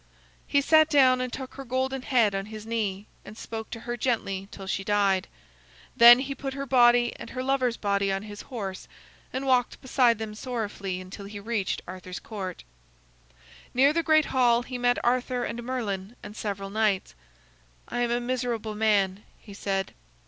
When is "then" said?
5.95-6.17